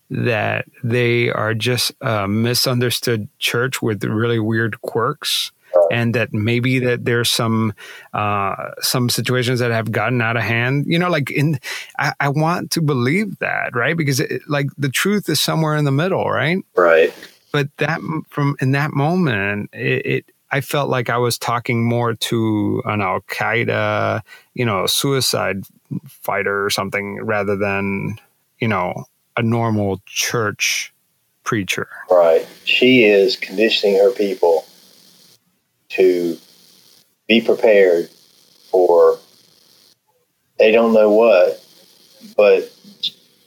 [0.08, 5.52] that they are just a misunderstood church with really weird quirks
[5.90, 7.74] and that maybe that there's some
[8.14, 10.86] uh, some situations that have gotten out of hand.
[10.86, 11.60] You know, like in
[11.98, 13.96] I, I want to believe that, right?
[13.96, 16.58] Because it, like the truth is somewhere in the middle, right?
[16.74, 17.12] Right.
[17.54, 22.14] But that from in that moment, it, it I felt like I was talking more
[22.14, 24.22] to an Al Qaeda,
[24.54, 25.62] you know, suicide
[26.04, 28.18] fighter or something rather than,
[28.58, 29.04] you know,
[29.36, 30.92] a normal church
[31.44, 31.86] preacher.
[32.10, 32.44] Right.
[32.64, 34.66] She is conditioning her people
[35.90, 36.36] to
[37.28, 38.10] be prepared
[38.68, 39.20] for
[40.58, 41.64] they don't know what,
[42.36, 42.73] but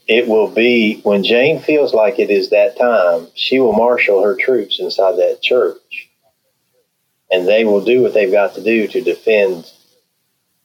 [0.07, 4.35] it will be when Jane feels like it is that time, she will marshal her
[4.35, 6.09] troops inside that church.
[7.29, 9.69] And they will do what they've got to do to defend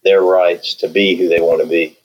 [0.05, 1.99] their rights to be who they want to be.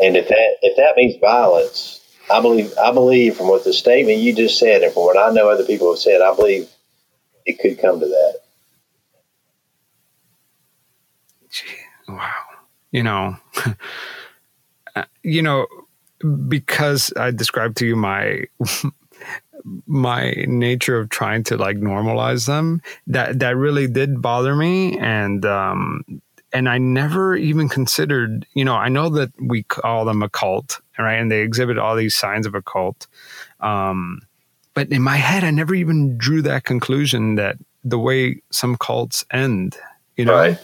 [0.00, 2.00] And if that if that means violence,
[2.32, 5.30] I believe I believe from what the statement you just said and from what I
[5.30, 6.68] know other people have said, I believe
[7.44, 8.40] it could come to that.
[12.08, 12.32] Wow.
[12.90, 13.36] You know,
[15.24, 15.66] you know,
[16.48, 18.44] because I described to you my
[19.86, 25.44] my nature of trying to like normalize them, that that really did bother me, and
[25.44, 26.04] um,
[26.54, 30.80] and I never even considered, you know, I know that we call them a cult,
[30.96, 31.18] right?
[31.18, 33.08] And they exhibit all these signs of a cult.
[33.58, 34.22] Um,
[34.72, 39.24] but in my head, I never even drew that conclusion that the way some cults
[39.32, 39.76] end,
[40.16, 40.34] you know?
[40.34, 40.58] Right.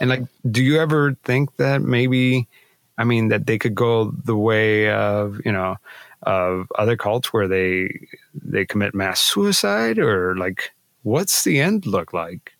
[0.00, 2.48] And like, do you ever think that maybe,
[2.96, 5.76] I mean, that they could go the way of, you know,
[6.22, 7.88] of other cults where they
[8.34, 10.70] they commit mass suicide or like
[11.02, 12.52] what's the end look like?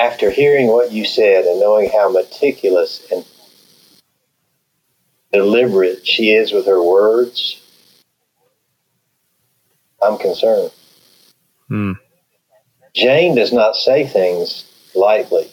[0.00, 3.24] after hearing what you said and knowing how meticulous and
[5.32, 7.60] deliberate she is with her words,
[10.02, 10.70] I'm concerned.
[11.68, 11.92] Hmm.
[12.94, 14.64] Jane does not say things
[14.94, 15.50] lightly.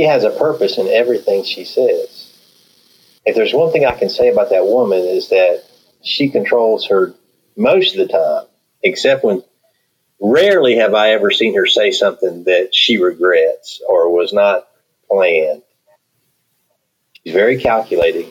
[0.00, 2.32] She has a purpose in everything she says.
[3.26, 5.62] If there's one thing I can say about that woman is that
[6.02, 7.12] she controls her
[7.54, 8.46] most of the time,
[8.82, 9.42] except when
[10.18, 14.66] Rarely have I ever seen her say something that she regrets or was not
[15.10, 15.60] planned.
[17.12, 18.30] She's very calculating.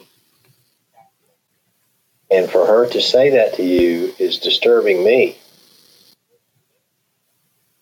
[2.32, 5.38] And for her to say that to you is disturbing me.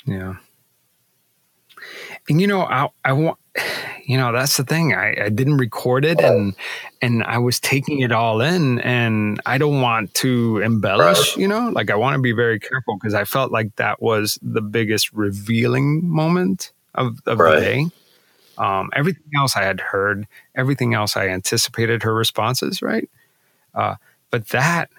[0.05, 0.35] Yeah.
[2.29, 3.37] And you know, I I want
[4.07, 4.95] you know that's the thing.
[4.95, 6.55] I, I didn't record it and
[7.01, 11.69] and i was taking it all in and i don't want to embellish you know
[11.69, 15.11] like i want to be very careful because i felt like that was the biggest
[15.13, 17.55] revealing moment of, of right.
[17.55, 17.85] the day.
[18.57, 23.09] Um, everything else i had heard everything else i anticipated her responses right?
[23.75, 23.95] Uh,
[24.31, 24.89] but that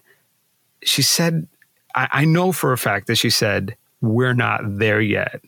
[0.82, 1.48] she said
[1.94, 5.40] I, I know for a fact that she said we're not there yet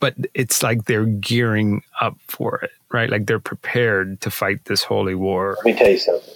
[0.00, 3.10] but it's like they're gearing up for it, right?
[3.10, 5.56] Like they're prepared to fight this holy war.
[5.58, 6.34] Let me tell you something.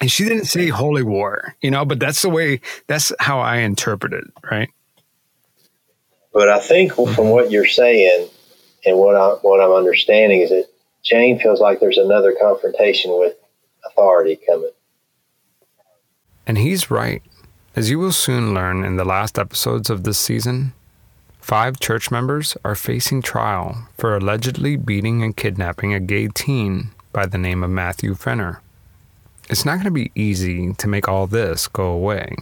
[0.00, 3.58] And she didn't say holy war, you know, but that's the way, that's how I
[3.58, 4.68] interpret it, right?
[6.32, 8.28] But I think from what you're saying
[8.84, 10.66] and what, I, what I'm understanding is that
[11.04, 13.34] Jane feels like there's another confrontation with
[13.84, 14.70] authority coming.
[16.46, 17.22] And he's right.
[17.76, 20.72] As you will soon learn in the last episodes of this season,
[21.42, 27.26] Five church members are facing trial for allegedly beating and kidnapping a gay teen by
[27.26, 28.62] the name of Matthew Fenner.
[29.50, 32.36] It's not going to be easy to make all this go away.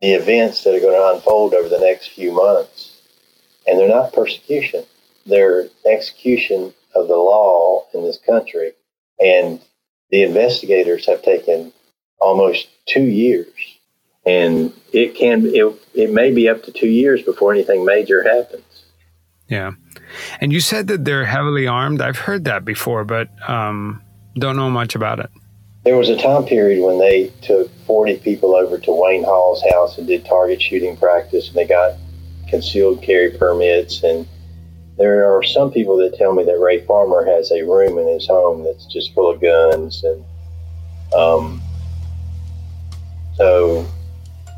[0.00, 3.02] The events that are going to unfold over the next few months,
[3.66, 4.84] and they're not persecution,
[5.26, 8.72] they're execution of the law in this country.
[9.18, 9.60] And
[10.10, 11.72] the investigators have taken
[12.20, 13.79] almost two years
[14.26, 18.84] and it can it, it may be up to two years before anything major happens.
[19.48, 19.72] Yeah.
[20.40, 22.00] And you said that they're heavily armed.
[22.00, 24.02] I've heard that before but um,
[24.34, 25.30] don't know much about it.
[25.84, 29.96] There was a time period when they took 40 people over to wayne hall's house
[29.96, 31.96] and did target shooting practice and they got
[32.48, 34.02] concealed carry permits.
[34.02, 34.26] And
[34.98, 38.26] there are some people that tell me that ray farmer has a room in his
[38.26, 40.24] home that's just full of guns and
[41.14, 41.62] um,
[43.36, 43.86] so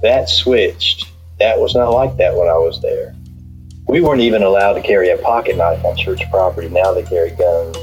[0.02, 1.08] that switched.
[1.38, 3.14] That was not like that when I was there.
[3.88, 6.68] We weren't even allowed to carry a pocket knife on church property.
[6.68, 7.76] Now they carry guns.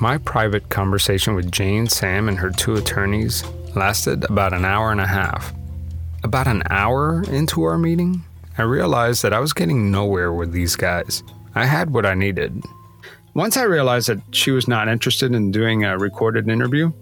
[0.00, 3.44] My private conversation with Jane, Sam, and her two attorneys
[3.74, 5.54] lasted about an hour and a half.
[6.22, 8.22] About an hour into our meeting,
[8.58, 11.22] I realized that I was getting nowhere with these guys.
[11.54, 12.62] I had what I needed
[13.34, 16.92] Once I realized that she was not interested in doing a recorded interview,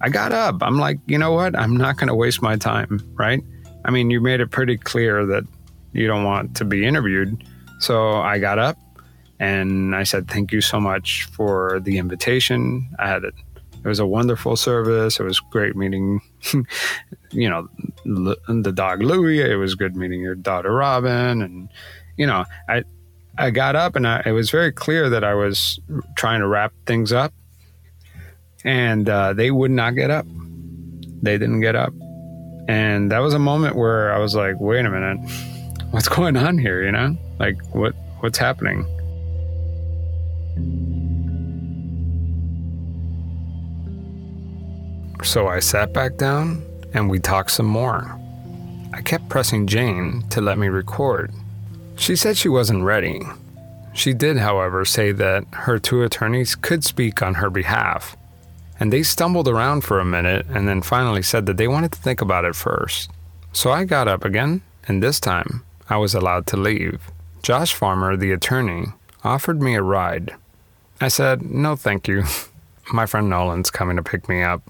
[0.00, 0.62] I got up.
[0.62, 1.58] I'm like, you know what?
[1.58, 3.42] I'm not going to waste my time, right?
[3.84, 5.44] I mean, you made it pretty clear that
[5.92, 7.44] you don't want to be interviewed.
[7.80, 8.78] So I got up
[9.40, 12.88] and I said, thank you so much for the invitation.
[12.98, 13.34] I had it.
[13.72, 15.20] It was a wonderful service.
[15.20, 16.20] It was great meeting,
[17.30, 17.68] you know,
[18.04, 19.40] the dog Louie.
[19.40, 21.42] It was good meeting your daughter Robin.
[21.42, 21.68] And,
[22.16, 22.84] you know, I,
[23.36, 25.80] I got up and I, it was very clear that I was
[26.16, 27.32] trying to wrap things up
[28.64, 30.26] and uh, they would not get up.
[31.22, 31.92] They didn't get up.
[32.68, 35.18] And that was a moment where I was like, wait a minute,
[35.90, 36.82] what's going on here?
[36.84, 38.86] You know, like what, what's happening?
[45.24, 48.20] So I sat back down and we talked some more.
[48.92, 51.32] I kept pressing Jane to let me record.
[51.96, 53.22] She said she wasn't ready.
[53.92, 58.16] She did, however, say that her two attorneys could speak on her behalf.
[58.80, 61.98] And they stumbled around for a minute and then finally said that they wanted to
[62.00, 63.10] think about it first.
[63.52, 67.00] So I got up again, and this time I was allowed to leave.
[67.42, 68.86] Josh Farmer, the attorney,
[69.22, 70.34] offered me a ride.
[71.00, 72.24] I said, no, thank you.
[72.92, 74.62] My friend Nolan's coming to pick me up.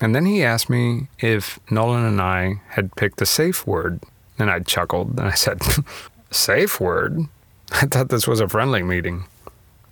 [0.00, 4.02] And then he asked me if Nolan and I had picked a safe word.
[4.38, 5.60] And I chuckled and I said,
[6.30, 7.20] Safe word?
[7.72, 9.24] I thought this was a friendly meeting.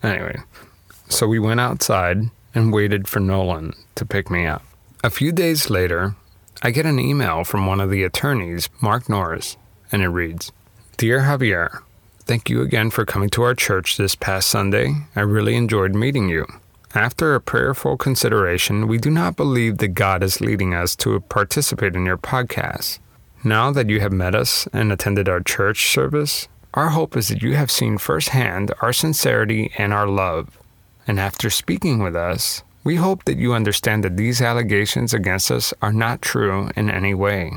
[0.03, 0.37] Anyway,
[1.09, 2.18] so we went outside
[2.55, 4.62] and waited for Nolan to pick me up.
[5.03, 6.14] A few days later,
[6.62, 9.57] I get an email from one of the attorneys, Mark Norris,
[9.91, 10.53] and it reads
[10.97, 11.82] Dear Javier,
[12.20, 14.95] thank you again for coming to our church this past Sunday.
[15.16, 16.47] I really enjoyed meeting you.
[16.95, 21.97] After a prayerful consideration, we do not believe that God is leading us to participate
[21.97, 23.01] in your podcast.
[23.47, 27.42] Now that you have met us and attended our church service, our hope is that
[27.42, 30.59] you have seen firsthand our sincerity and our love.
[31.07, 35.74] And after speaking with us, we hope that you understand that these allegations against us
[35.82, 37.53] are not true in any way.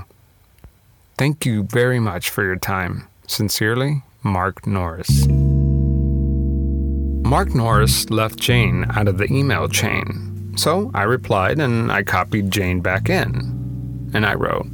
[1.18, 3.08] Thank you very much for your time.
[3.26, 5.26] Sincerely, Mark Norris.
[7.26, 10.54] Mark Norris left Jane out of the email chain.
[10.58, 14.12] So I replied and I copied Jane back in.
[14.14, 14.68] And I wrote,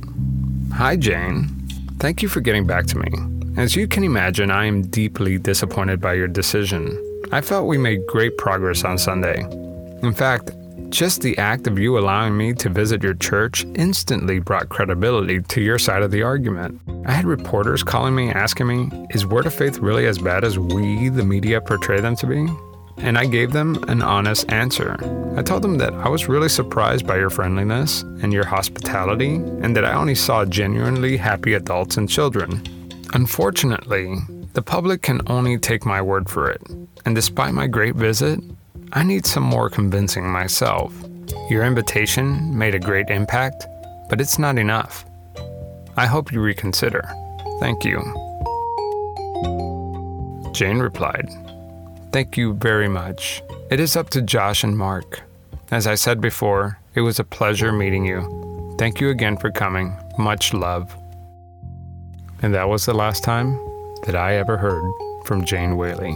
[0.76, 1.48] Hi, Jane.
[2.00, 3.08] Thank you for getting back to me.
[3.58, 7.00] As you can imagine, I am deeply disappointed by your decision.
[7.32, 9.42] I felt we made great progress on Sunday.
[10.02, 10.52] In fact,
[10.90, 15.62] just the act of you allowing me to visit your church instantly brought credibility to
[15.62, 16.82] your side of the argument.
[17.06, 20.58] I had reporters calling me asking me, Is Word of Faith really as bad as
[20.58, 22.48] we, the media, portray them to be?
[22.98, 24.98] And I gave them an honest answer.
[25.36, 29.76] I told them that I was really surprised by your friendliness and your hospitality, and
[29.76, 32.62] that I only saw genuinely happy adults and children.
[33.14, 34.16] Unfortunately,
[34.54, 36.62] the public can only take my word for it,
[37.06, 38.40] and despite my great visit,
[38.94, 40.94] I need some more convincing myself.
[41.50, 43.66] Your invitation made a great impact,
[44.10, 45.06] but it's not enough.
[45.98, 47.04] I hope you reconsider.
[47.60, 48.00] Thank you.
[50.54, 51.28] Jane replied,
[52.14, 53.42] Thank you very much.
[53.72, 55.24] It is up to Josh and Mark.
[55.72, 58.76] As I said before, it was a pleasure meeting you.
[58.78, 59.98] Thank you again for coming.
[60.20, 60.96] Much love.
[62.44, 63.60] And that was the last time
[64.06, 64.84] that I ever heard
[65.26, 66.16] from Jane Whaley.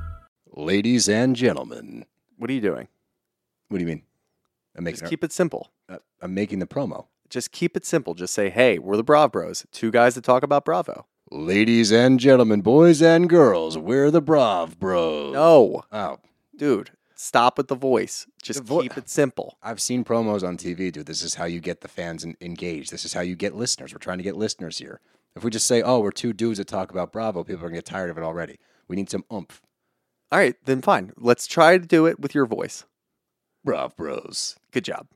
[0.65, 2.05] Ladies and gentlemen,
[2.37, 2.87] What are you doing?
[3.69, 4.03] what do you mean?
[4.77, 5.71] I'm making Just keep it simple.
[5.89, 7.07] uh, I'm making the promo.
[7.31, 8.13] Just keep it simple.
[8.13, 11.07] Just say, hey, we're the Brav Bros, two guys that talk about Bravo.
[11.31, 15.33] Ladies and gentlemen, boys and girls, we're the Brav Bros.
[15.33, 16.19] No, Oh,
[16.55, 18.27] dude, stop with the voice.
[18.43, 19.57] Just The vo- keep it simple.
[19.63, 21.07] I've seen promos on TV, dude.
[21.07, 22.91] This is how you get the fans en- engaged.
[22.91, 23.93] This is how you get listeners.
[23.93, 24.99] We're trying to get listeners here.
[25.35, 27.77] If we just say, "Oh, we're two dudes that talk about Bravo," people are gonna
[27.79, 28.59] get tired of it already.
[28.87, 29.59] We need some oomph.
[30.31, 31.11] All right, then fine.
[31.17, 32.85] Let's try to do it with your voice.
[33.65, 34.55] Brav Bros.
[34.71, 35.07] Good job.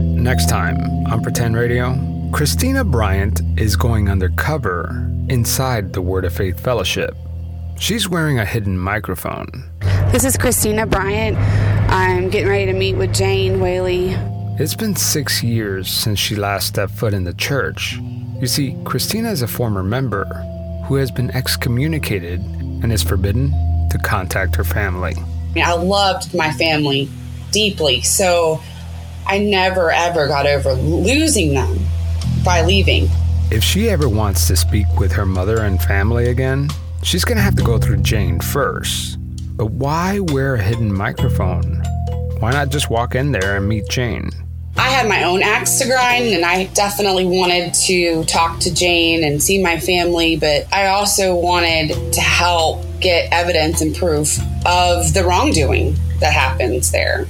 [0.00, 1.94] Next time on Pretend Radio,
[2.32, 7.14] Christina Bryant is going undercover inside the Word of Faith Fellowship.
[7.78, 9.70] She's wearing a hidden microphone.
[10.12, 11.36] This is Christina Bryant.
[11.90, 14.14] I'm getting ready to meet with Jane Whaley.
[14.58, 17.98] It's been six years since she last stepped foot in the church.
[18.40, 20.24] You see, Christina is a former member
[20.86, 23.50] who has been excommunicated and is forbidden
[23.90, 25.14] to contact her family.
[25.56, 27.08] I loved my family
[27.50, 28.60] deeply, so
[29.26, 31.78] I never ever got over losing them
[32.44, 33.08] by leaving.
[33.50, 36.68] If she ever wants to speak with her mother and family again,
[37.02, 39.18] she's gonna have to go through Jane first.
[39.56, 41.82] But why wear a hidden microphone?
[42.38, 44.30] Why not just walk in there and meet Jane?
[44.78, 49.24] I had my own axe to grind, and I definitely wanted to talk to Jane
[49.24, 55.14] and see my family, but I also wanted to help get evidence and proof of
[55.14, 57.26] the wrongdoing that happens there.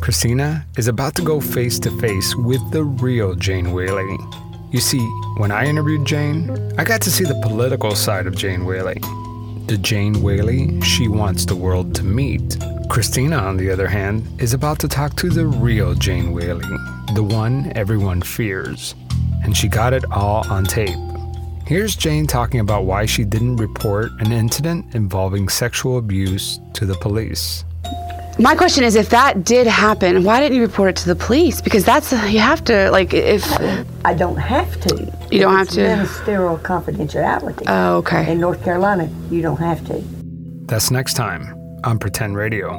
[0.00, 4.16] Christina is about to go face to face with the real Jane Whaley.
[4.70, 5.04] You see,
[5.38, 9.00] when I interviewed Jane, I got to see the political side of Jane Whaley.
[9.66, 12.56] The Jane Whaley she wants the world to meet.
[12.88, 16.64] Christina, on the other hand, is about to talk to the real Jane Whaley,
[17.14, 18.94] the one everyone fears.
[19.42, 20.96] And she got it all on tape.
[21.66, 26.94] Here's Jane talking about why she didn't report an incident involving sexual abuse to the
[26.94, 27.64] police.
[28.38, 31.62] My question is if that did happen, why didn't you report it to the police?
[31.62, 33.42] Because that's, you have to, like, if.
[34.04, 35.10] I don't have to.
[35.30, 35.82] You don't have It's to?
[35.82, 37.64] Ministerial confidentiality.
[37.66, 38.30] Oh, okay.
[38.30, 40.02] In North Carolina, you don't have to.
[40.66, 42.78] That's next time on Pretend Radio.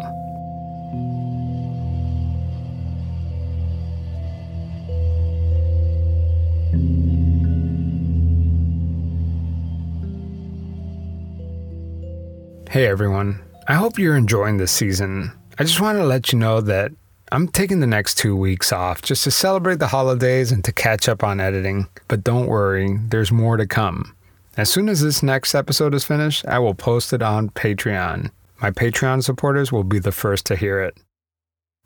[12.69, 15.31] Hey everyone, I hope you're enjoying this season.
[15.59, 16.91] I just want to let you know that
[17.31, 21.09] I'm taking the next two weeks off just to celebrate the holidays and to catch
[21.09, 21.87] up on editing.
[22.07, 24.15] But don't worry, there's more to come.
[24.55, 28.29] As soon as this next episode is finished, I will post it on Patreon.
[28.61, 30.95] My Patreon supporters will be the first to hear it.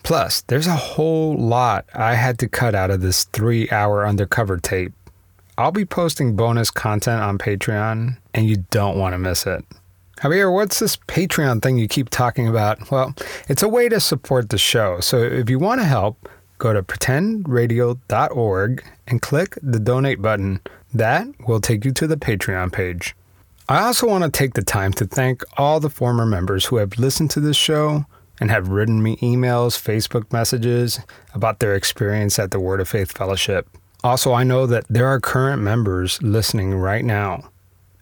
[0.04, 4.58] Plus, there's a whole lot I had to cut out of this three hour undercover
[4.58, 4.92] tape.
[5.58, 9.64] I'll be posting bonus content on Patreon, and you don't want to miss it.
[10.22, 12.92] Javier, what's this Patreon thing you keep talking about?
[12.92, 13.16] Well,
[13.50, 15.00] it's a way to support the show.
[15.00, 20.60] So if you want to help, go to pretendradio.org and click the donate button.
[20.94, 23.16] That will take you to the Patreon page.
[23.68, 27.00] I also want to take the time to thank all the former members who have
[27.00, 28.06] listened to this show
[28.40, 31.00] and have written me emails, Facebook messages
[31.34, 33.68] about their experience at the Word of Faith Fellowship.
[34.04, 37.50] Also, I know that there are current members listening right now.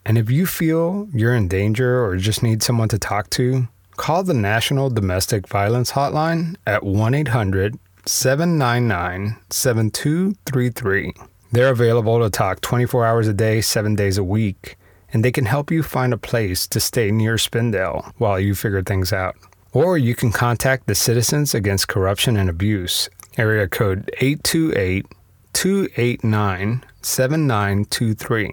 [0.04, 4.22] And if you feel you're in danger or just need someone to talk to, call
[4.22, 11.12] the National Domestic Violence Hotline at 1 800 799 7233.
[11.52, 14.76] They're available to talk 24 hours a day, 7 days a week,
[15.12, 18.82] and they can help you find a place to stay near Spindale while you figure
[18.82, 19.36] things out.
[19.72, 25.06] Or you can contact the Citizens Against Corruption and Abuse, area code 828
[25.52, 28.52] 289 7923.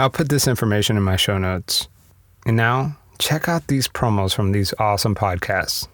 [0.00, 1.86] I'll put this information in my show notes.
[2.46, 5.86] And now, check out these promos from these awesome podcasts.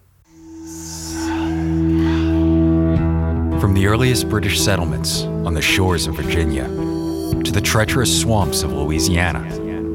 [3.60, 6.68] From the earliest British settlements on the shores of Virginia
[7.42, 9.42] to the treacherous swamps of Louisiana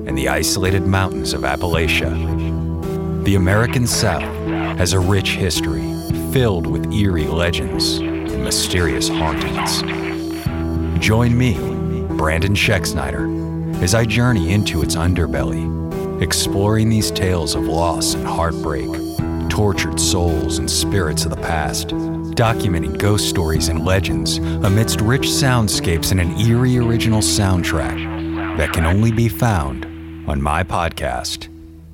[0.05, 4.23] and the isolated mountains of Appalachia, the American South
[4.77, 5.89] has a rich history
[6.33, 9.81] filled with eerie legends and mysterious hauntings.
[11.01, 11.53] Join me,
[12.17, 13.40] Brandon Schexnayder,
[13.81, 18.89] as I journey into its underbelly, exploring these tales of loss and heartbreak,
[19.49, 26.11] tortured souls and spirits of the past, documenting ghost stories and legends amidst rich soundscapes
[26.11, 29.85] and an eerie original soundtrack that can only be found
[30.29, 31.49] on my podcast,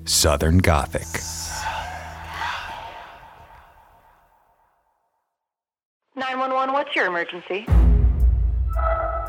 [0.05, 1.07] Southern Gothic.
[6.15, 6.73] Nine one one.
[6.73, 7.65] What's your emergency?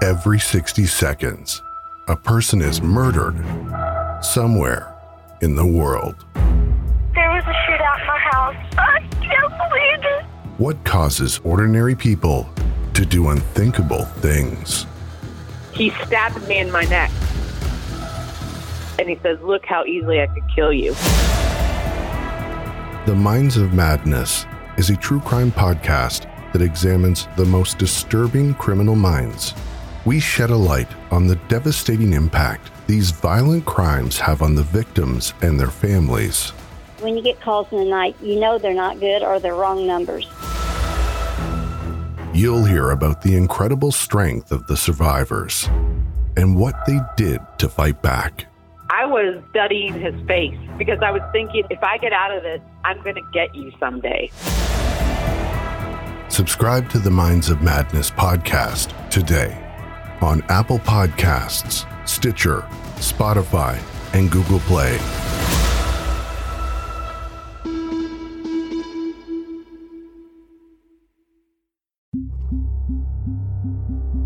[0.02, 1.62] Every 60 seconds,
[2.08, 3.36] a person is murdered
[4.24, 4.94] somewhere
[5.42, 6.14] in the world.
[6.34, 8.56] There was a shootout in my house.
[8.78, 10.24] I can't believe it.
[10.56, 12.48] What causes ordinary people
[12.94, 14.86] to do unthinkable things?
[15.72, 17.10] He stabbed me in my neck.
[18.98, 20.94] And he says, Look how easily I could kill you.
[23.04, 24.46] The Minds of Madness
[24.78, 26.22] is a true crime podcast
[26.54, 29.52] that examines the most disturbing criminal minds.
[30.08, 35.34] We shed a light on the devastating impact these violent crimes have on the victims
[35.42, 36.48] and their families.
[37.00, 39.86] When you get calls in the night, you know they're not good or they're wrong
[39.86, 40.26] numbers.
[42.32, 45.68] You'll hear about the incredible strength of the survivors
[46.38, 48.46] and what they did to fight back.
[48.88, 52.62] I was studying his face because I was thinking, if I get out of this,
[52.82, 54.30] I'm going to get you someday.
[56.30, 59.67] Subscribe to the Minds of Madness podcast today
[60.22, 62.60] on Apple Podcasts, Stitcher,
[62.96, 63.78] Spotify,
[64.14, 64.98] and Google Play.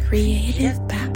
[0.08, 1.11] Creative Babble.